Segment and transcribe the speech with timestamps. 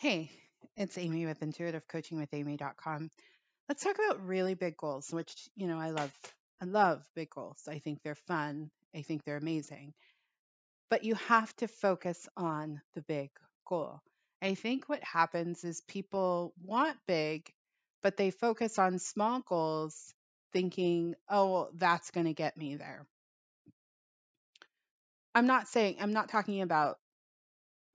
[0.00, 0.30] Hey,
[0.78, 3.10] it's Amy with intuitivecoachingwithamy.com.
[3.68, 6.10] Let's talk about really big goals, which, you know, I love.
[6.58, 7.68] I love big goals.
[7.68, 8.70] I think they're fun.
[8.96, 9.92] I think they're amazing.
[10.88, 13.28] But you have to focus on the big
[13.66, 14.00] goal.
[14.40, 17.52] I think what happens is people want big,
[18.02, 20.14] but they focus on small goals
[20.54, 23.04] thinking, oh, well, that's going to get me there.
[25.34, 26.96] I'm not saying, I'm not talking about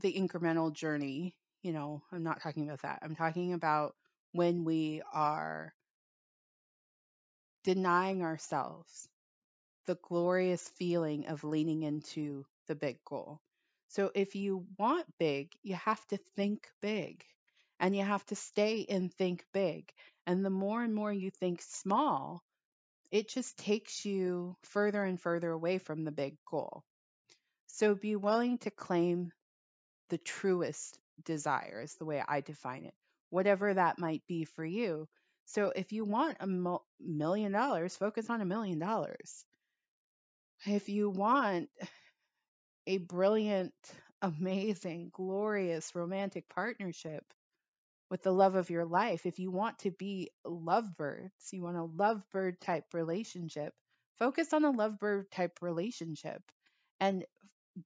[0.00, 1.36] the incremental journey.
[1.62, 2.98] You know, I'm not talking about that.
[3.02, 3.94] I'm talking about
[4.32, 5.74] when we are
[7.64, 9.08] denying ourselves
[9.86, 13.40] the glorious feeling of leaning into the big goal.
[13.88, 17.24] So if you want big, you have to think big
[17.80, 19.92] and you have to stay and think big.
[20.26, 22.42] And the more and more you think small,
[23.10, 26.84] it just takes you further and further away from the big goal.
[27.66, 29.32] So be willing to claim
[30.10, 32.94] the truest desire, is the way I define it,
[33.30, 35.08] whatever that might be for you.
[35.46, 39.44] So if you want a million dollars, focus on a million dollars.
[40.64, 41.68] If you want
[42.86, 43.74] a brilliant,
[44.20, 47.24] amazing, glorious romantic partnership
[48.10, 51.80] with the love of your life, if you want to be lovebirds, you want a
[51.80, 53.72] lovebird type relationship,
[54.18, 56.42] focus on a lovebird type relationship
[57.00, 57.24] and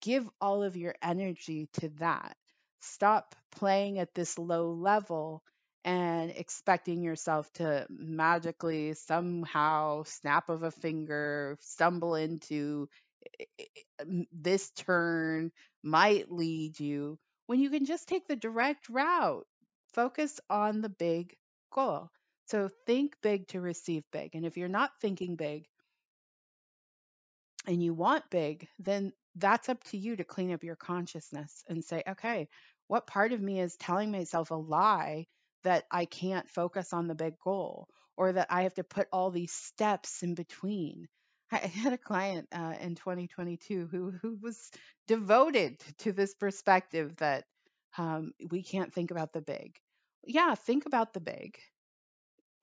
[0.01, 2.37] give all of your energy to that.
[2.81, 5.43] Stop playing at this low level
[5.85, 12.89] and expecting yourself to magically somehow snap of a finger stumble into
[13.41, 13.65] eh, eh,
[14.01, 19.47] eh, this turn might lead you when you can just take the direct route.
[19.95, 21.37] Focus on the big
[21.73, 22.11] goal.
[22.47, 24.35] So think big to receive big.
[24.35, 25.67] And if you're not thinking big
[27.67, 31.84] and you want big then that's up to you to clean up your consciousness and
[31.84, 32.48] say okay
[32.89, 35.27] what part of me is telling myself a lie
[35.65, 39.31] that I can't focus on the big goal or that I have to put all
[39.31, 41.08] these steps in between.
[41.51, 44.70] I had a client uh, in 2022 who who was
[45.07, 47.45] devoted to this perspective that
[47.98, 49.77] um, we can't think about the big.
[50.24, 51.58] Yeah, think about the big.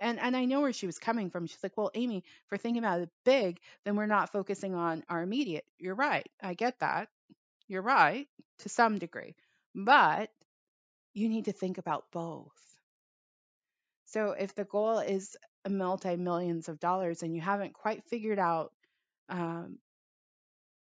[0.04, 1.48] And and I know where she was coming from.
[1.48, 5.24] She's like, "Well, Amy, for thinking about it big, then we're not focusing on our
[5.24, 6.30] immediate." You're right.
[6.42, 7.10] I get that.
[7.68, 8.28] You're right
[8.60, 9.36] to some degree.
[9.76, 10.32] But
[11.14, 12.52] you need to think about both.
[14.06, 15.36] So if the goal is
[15.68, 18.72] multi millions of dollars and you haven't quite figured out
[19.30, 19.80] um,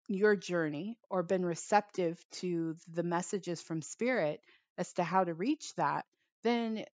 [0.08, 4.40] your journey or been receptive to the messages from spirit
[4.78, 6.04] as to how to reach that,
[6.42, 6.84] then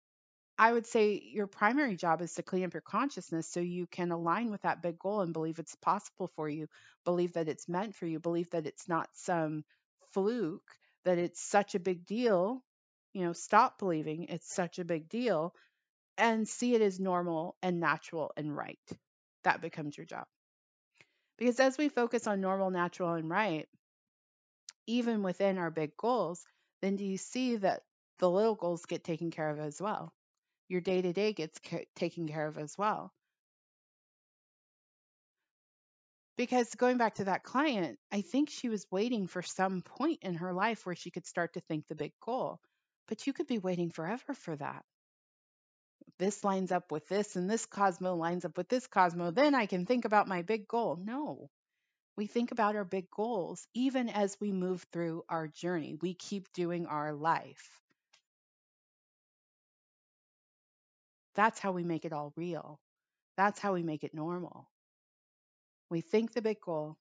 [0.59, 4.13] I would say your primary job is to clean up your consciousness so you can
[4.13, 6.69] align with that big goal and believe it's possible for you,
[7.05, 9.65] believe that it's meant for you, believe that it's not some
[10.13, 12.65] fluke, that it's such a big deal.
[13.13, 15.55] You know, stop believing it's such a big deal
[16.19, 18.81] and see it as normal and natural and right.
[19.45, 20.27] That becomes your job.
[21.37, 23.69] Because as we focus on normal, natural, and right,
[24.87, 26.47] even within our big goals,
[26.83, 27.85] then do you see that
[28.19, 30.15] the little goals get taken care of as well?
[30.69, 33.13] Your day to day gets ca- taken care of as well.
[36.37, 40.35] Because going back to that client, I think she was waiting for some point in
[40.35, 42.61] her life where she could start to think the big goal.
[43.07, 44.85] But you could be waiting forever for that
[46.19, 49.67] this lines up with this and this cosmo lines up with this cosmo, then I
[49.67, 50.97] can think about my big goal.
[50.97, 51.51] No.
[52.17, 55.97] We think about our big goals even as we move through our journey.
[56.01, 57.82] We keep doing our life.
[61.35, 62.81] That's how we make it all real.
[63.37, 64.69] That's how we make it normal.
[65.91, 66.97] We think the big goal.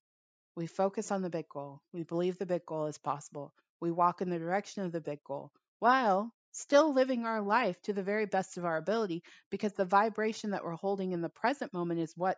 [0.55, 1.81] We focus on the big goal.
[1.93, 3.53] We believe the big goal is possible.
[3.79, 7.93] We walk in the direction of the big goal while still living our life to
[7.93, 11.73] the very best of our ability because the vibration that we're holding in the present
[11.73, 12.37] moment is what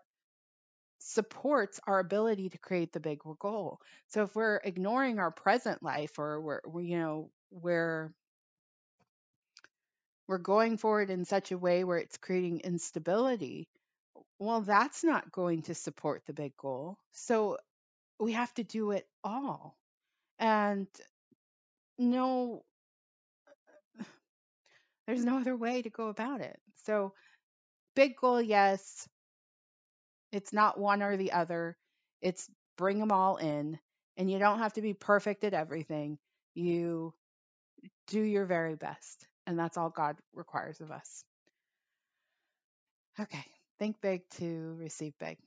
[0.99, 3.79] supports our ability to create the big goal.
[4.07, 8.13] So if we're ignoring our present life or we're, we're you know we're
[10.27, 13.67] we're going forward in such a way where it's creating instability,
[14.39, 16.97] well that's not going to support the big goal.
[17.11, 17.57] So
[18.19, 19.77] we have to do it all.
[20.39, 20.87] And
[21.97, 22.63] no
[25.07, 26.59] there's no other way to go about it.
[26.85, 27.13] So,
[27.95, 29.07] big goal, yes.
[30.31, 31.77] It's not one or the other.
[32.21, 33.79] It's bring them all in.
[34.17, 36.17] And you don't have to be perfect at everything.
[36.55, 37.13] You
[38.07, 39.27] do your very best.
[39.45, 41.23] And that's all God requires of us.
[43.19, 43.45] Okay.
[43.79, 45.37] Think big to receive big.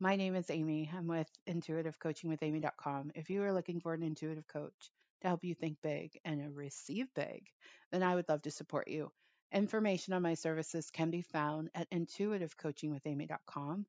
[0.00, 0.90] My name is Amy.
[0.94, 3.12] I'm with intuitivecoachingwithamy.com.
[3.14, 4.90] If you are looking for an intuitive coach,
[5.24, 7.46] to help you think big and receive big,
[7.90, 9.10] then I would love to support you.
[9.52, 13.86] Information on my services can be found at intuitivecoachingwithamy.com.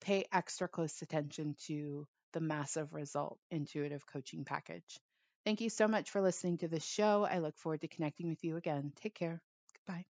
[0.00, 4.98] Pay extra close attention to the massive result intuitive coaching package.
[5.44, 7.24] Thank you so much for listening to this show.
[7.24, 8.92] I look forward to connecting with you again.
[8.96, 9.40] Take care.
[9.86, 10.11] Goodbye.